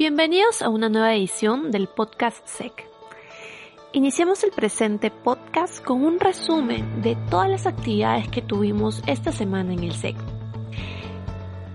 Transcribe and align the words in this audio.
Bienvenidos 0.00 0.62
a 0.62 0.70
una 0.70 0.88
nueva 0.88 1.14
edición 1.14 1.70
del 1.70 1.86
podcast 1.86 2.46
SEC. 2.46 2.88
Iniciamos 3.92 4.42
el 4.44 4.50
presente 4.50 5.10
podcast 5.10 5.84
con 5.84 6.02
un 6.02 6.18
resumen 6.18 7.02
de 7.02 7.16
todas 7.28 7.50
las 7.50 7.66
actividades 7.66 8.26
que 8.28 8.40
tuvimos 8.40 9.02
esta 9.06 9.30
semana 9.30 9.74
en 9.74 9.80
el 9.80 9.92
SEC. 9.92 10.16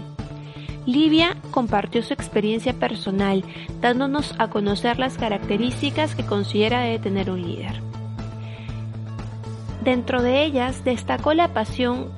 Livia 0.86 1.38
compartió 1.52 2.02
su 2.02 2.14
experiencia 2.14 2.74
personal, 2.74 3.44
dándonos 3.82 4.34
a 4.40 4.50
conocer 4.50 4.98
las 4.98 5.18
características 5.18 6.16
que 6.16 6.26
considera 6.26 6.82
debe 6.82 7.00
tener 7.00 7.30
un 7.30 7.42
líder. 7.42 7.91
Dentro 9.82 10.22
de 10.22 10.44
ellas 10.44 10.84
destacó 10.84 11.34
la 11.34 11.54
pasión 11.54 12.10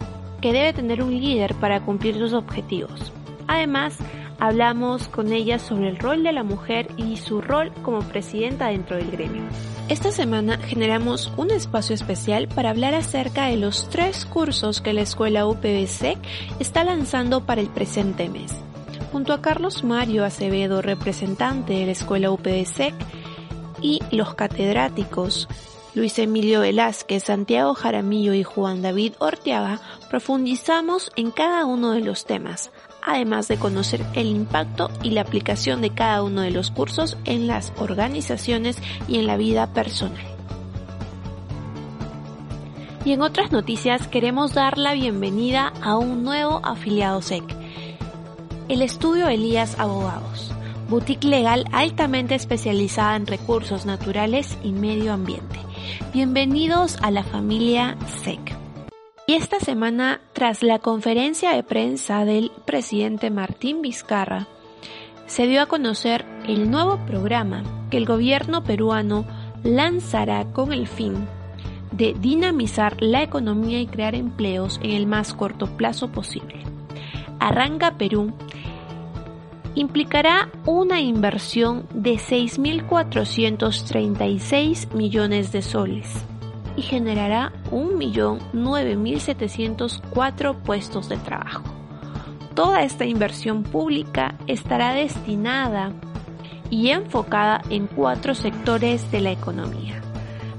que 0.42 0.52
debe 0.52 0.74
tener 0.74 1.02
un 1.02 1.18
líder 1.18 1.56
para 1.56 1.80
cumplir 1.82 2.18
sus 2.18 2.34
objetivos. 2.34 3.14
Además, 3.48 3.98
hablamos 4.40 5.08
con 5.08 5.32
ella 5.32 5.60
sobre 5.60 5.88
el 5.88 5.98
rol 5.98 6.24
de 6.24 6.34
la 6.34 6.44
mujer 6.44 6.88
y 6.98 7.16
su 7.16 7.40
rol 7.40 7.72
como 7.82 8.00
presidenta 8.00 8.68
dentro 8.68 8.98
del 8.98 9.10
gremio. 9.10 9.44
Esta 9.88 10.12
semana 10.12 10.58
generamos 10.58 11.32
un 11.38 11.52
espacio 11.52 11.96
especial 11.96 12.50
para 12.50 12.70
hablar 12.70 12.94
acerca 12.94 13.48
de 13.48 13.58
los 13.58 13.90
tres 13.90 14.26
cursos 14.26 14.82
que 14.82 14.94
la 14.94 15.02
escuela 15.02 15.46
UPBC 15.46 16.18
está 16.60 16.84
lanzando 16.84 17.46
para 17.46 17.62
el 17.62 17.68
presente 17.68 18.28
mes. 18.28 18.54
Junto 19.14 19.32
a 19.32 19.42
Carlos 19.42 19.84
Mario 19.84 20.26
Acevedo, 20.26 20.82
representante 20.82 21.74
de 21.74 21.86
la 21.86 21.92
escuela 21.92 22.32
UPBC, 22.32 22.94
y 23.82 24.02
los 24.12 24.34
catedráticos 24.34 25.48
Luis 25.96 26.18
Emilio 26.18 26.62
Velázquez, 26.62 27.26
Santiago 27.26 27.76
Jaramillo 27.76 28.34
y 28.34 28.44
Juan 28.44 28.82
David 28.82 29.14
Orteaga 29.20 29.80
profundizamos 30.10 31.12
en 31.16 31.30
cada 31.30 31.66
uno 31.66 31.92
de 31.92 32.02
los 32.02 32.26
temas, 32.26 32.72
además 33.02 33.48
de 33.48 33.58
conocer 33.58 34.04
el 34.16 34.28
impacto 34.28 34.90
y 35.04 35.12
la 35.12 35.22
aplicación 35.22 35.82
de 35.82 35.92
cada 35.92 36.24
uno 36.24 36.42
de 36.42 36.50
los 36.50 36.72
cursos 36.72 37.16
en 37.26 37.46
las 37.46 37.74
organizaciones 37.78 38.78
y 39.08 39.20
en 39.20 39.28
la 39.28 39.38
vida 39.38 39.72
personal. 39.72 40.26
Y 43.06 43.12
en 43.12 43.22
otras 43.22 43.52
noticias 43.52 44.08
queremos 44.08 44.54
dar 44.54 44.80
la 44.80 44.94
bienvenida 44.94 45.74
a 45.82 45.98
un 45.98 46.24
nuevo 46.24 46.60
afiliado 46.64 47.22
SEC, 47.22 47.44
el 48.68 48.82
estudio 48.82 49.28
Elías 49.28 49.78
Abogados 49.78 50.54
boutique 50.90 51.24
legal 51.28 51.66
altamente 51.72 52.36
especializada 52.36 53.16
en 53.16 53.26
recursos 53.26 53.86
naturales 53.86 54.58
y 54.64 54.72
medio 54.72 55.14
ambiente. 55.14 55.63
Bienvenidos 56.14 56.98
a 57.02 57.12
la 57.12 57.24
familia 57.24 57.98
SEC. 58.24 58.56
Y 59.26 59.34
esta 59.34 59.60
semana, 59.60 60.22
tras 60.34 60.64
la 60.64 60.80
conferencia 60.80 61.52
de 61.52 61.64
prensa 61.64 62.26
del 62.26 62.52
presidente 62.66 63.30
Martín 63.30 63.82
Vizcarra, 63.82 64.48
se 65.28 65.48
dio 65.48 65.62
a 65.62 65.66
conocer 65.66 66.26
el 66.46 66.70
nuevo 66.70 66.98
programa 67.06 67.64
que 67.90 67.98
el 67.98 68.06
gobierno 68.06 68.64
peruano 68.64 69.26
lanzará 69.64 70.46
con 70.52 70.74
el 70.74 70.88
fin 70.88 71.28
de 71.92 72.16
dinamizar 72.20 72.98
la 73.02 73.24
economía 73.24 73.80
y 73.80 73.88
crear 73.88 74.16
empleos 74.16 74.80
en 74.84 74.92
el 74.92 75.06
más 75.08 75.34
corto 75.34 75.68
plazo 75.78 76.12
posible. 76.12 76.64
Arranca 77.40 77.98
Perú 77.98 78.34
implicará 79.76 80.50
una 80.66 81.00
inversión 81.02 81.86
de 81.94 82.16
6.436 82.16 84.92
millones 84.94 85.52
de 85.52 85.62
soles 85.62 86.08
y 86.76 86.82
generará 86.84 87.52
1.009.704 87.72 90.56
puestos 90.62 91.10
de 91.10 91.18
trabajo. 91.18 91.64
Toda 92.56 92.84
esta 92.84 93.06
inversión 93.06 93.64
pública 93.64 94.36
estará 94.48 94.94
destinada 94.94 95.92
y 96.70 96.90
enfocada 96.90 97.62
en 97.70 97.88
cuatro 97.88 98.36
sectores 98.36 99.12
de 99.12 99.22
la 99.22 99.32
economía. 99.32 100.02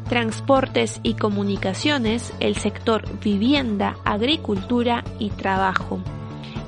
Transportes 0.08 0.98
y 1.02 1.14
comunicaciones, 1.14 2.32
el 2.41 2.56
sector 2.56 3.04
vivienda, 3.20 3.96
agricultura 4.04 5.04
y 5.19 5.31
trabajo 5.31 6.00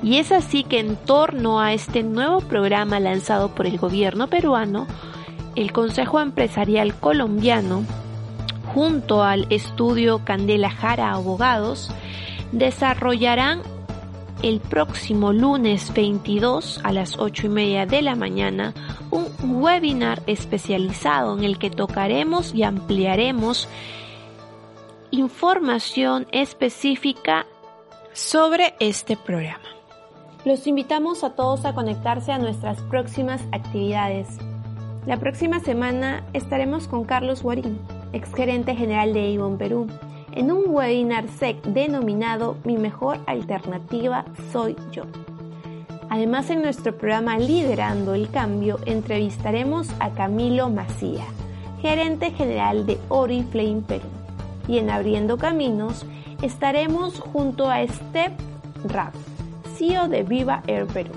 y 0.03 0.17
es 0.17 0.31
así 0.31 0.63
que 0.63 0.79
en 0.79 0.95
torno 0.95 1.59
a 1.59 1.73
este 1.73 2.03
nuevo 2.03 2.41
programa 2.41 2.99
lanzado 2.99 3.53
por 3.55 3.65
el 3.65 3.77
gobierno 3.77 4.27
peruano, 4.27 4.87
el 5.55 5.71
Consejo 5.71 6.19
Empresarial 6.19 6.93
Colombiano, 6.95 7.83
junto 8.73 9.23
al 9.23 9.47
estudio 9.49 10.23
Candela 10.23 10.69
Jara 10.69 11.11
Abogados, 11.11 11.89
desarrollarán 12.51 13.61
el 14.43 14.59
próximo 14.59 15.33
lunes 15.33 15.91
22 15.93 16.81
a 16.83 16.93
las 16.93 17.17
8 17.17 17.47
y 17.47 17.49
media 17.49 17.85
de 17.85 18.03
la 18.03 18.15
mañana 18.15 18.73
un 19.09 19.27
webinar 19.41 20.21
especializado 20.27 21.37
en 21.37 21.43
el 21.43 21.57
que 21.57 21.71
tocaremos 21.71 22.53
y 22.53 22.63
ampliaremos 22.63 23.67
información 25.11 26.27
específica 26.31 27.47
sobre 28.13 28.75
este 28.79 29.17
programa. 29.17 29.66
Los 30.47 30.65
invitamos 30.65 31.25
a 31.25 31.31
todos 31.31 31.65
a 31.65 31.73
conectarse 31.73 32.31
a 32.31 32.37
nuestras 32.37 32.79
próximas 32.83 33.43
actividades. 33.51 34.29
La 35.05 35.17
próxima 35.17 35.59
semana 35.59 36.23
estaremos 36.31 36.87
con 36.87 37.03
Carlos 37.03 37.43
Guarín, 37.43 37.77
exgerente 38.13 38.73
general 38.73 39.13
de 39.13 39.29
Ivon 39.29 39.57
Perú, 39.57 39.87
en 40.31 40.53
un 40.53 40.63
webinar 40.69 41.27
SEC 41.27 41.61
denominado 41.63 42.55
Mi 42.63 42.77
mejor 42.77 43.19
alternativa 43.27 44.23
soy 44.53 44.77
yo. 44.89 45.03
Además, 46.09 46.49
en 46.49 46.61
nuestro 46.61 46.97
programa 46.97 47.37
Liderando 47.37 48.13
el 48.13 48.29
Cambio 48.29 48.79
entrevistaremos 48.85 49.89
a 49.99 50.11
Camilo 50.11 50.69
Macía, 50.69 51.25
gerente 51.81 52.31
general 52.31 52.85
de 52.85 52.97
Oriflame 53.09 53.81
Perú. 53.85 54.07
Y 54.69 54.77
en 54.77 54.91
Abriendo 54.91 55.37
Caminos 55.37 56.05
estaremos 56.41 57.19
junto 57.19 57.69
a 57.69 57.85
Steph 57.85 58.31
Raff, 58.85 59.13
CEO 59.77 60.07
de 60.07 60.23
Viva 60.23 60.63
Air 60.67 60.87
Perú. 60.87 61.13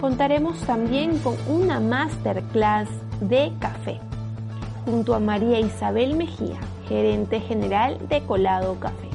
Contaremos 0.00 0.58
también 0.60 1.18
con 1.18 1.36
una 1.48 1.80
masterclass 1.80 2.88
de 3.20 3.52
café 3.58 4.00
junto 4.84 5.14
a 5.14 5.20
María 5.20 5.60
Isabel 5.60 6.16
Mejía, 6.16 6.58
gerente 6.88 7.40
general 7.40 7.98
de 8.08 8.22
Colado 8.22 8.78
Café. 8.80 9.08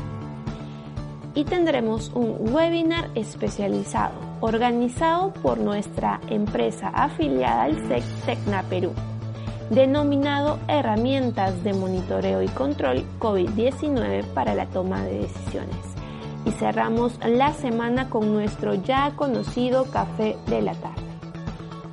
y 1.37 1.43
tendremos 1.43 2.11
un 2.15 2.53
webinar 2.53 3.09
especializado 3.13 4.13
organizado 4.39 5.33
por 5.33 5.57
nuestra 5.57 6.21
empresa 6.29 6.87
afiliada 6.89 7.63
al 7.63 7.87
SEC 7.87 8.03
Tecna 8.25 8.63
Perú, 8.63 8.93
denominado 9.69 10.59
Herramientas 10.69 11.61
de 11.63 11.73
Monitoreo 11.73 12.41
y 12.41 12.47
Control 12.47 13.03
COVID-19 13.19 14.23
para 14.33 14.55
la 14.55 14.65
toma 14.67 15.03
de 15.03 15.19
decisiones. 15.23 15.94
Y 16.45 16.51
cerramos 16.51 17.19
la 17.25 17.53
semana 17.53 18.09
con 18.09 18.33
nuestro 18.33 18.75
ya 18.75 19.11
conocido 19.15 19.85
café 19.85 20.37
de 20.47 20.61
la 20.61 20.73
tarde. 20.75 21.01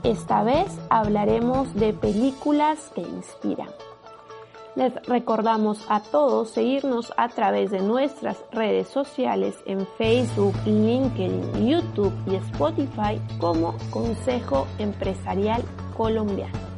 Esta 0.02 0.43
vez 0.43 0.66
hablaremos 0.90 1.75
de 1.75 1.93
películas 1.93 2.90
que 2.94 3.02
inspiran. 3.02 3.69
Les 4.75 4.94
recordamos 5.06 5.84
a 5.88 6.00
todos 6.00 6.50
seguirnos 6.50 7.12
a 7.16 7.28
través 7.28 7.70
de 7.70 7.81
nuestras 7.81 8.38
redes 8.52 8.88
sociales 8.88 9.54
en 9.66 9.87
Facebook, 9.99 10.54
LinkedIn, 10.64 11.69
YouTube 11.69 12.14
y 12.26 12.37
Spotify 12.37 13.20
como 13.38 13.76
Consejo 13.90 14.66
Empresarial 14.78 15.62
Colombiano. 15.94 16.72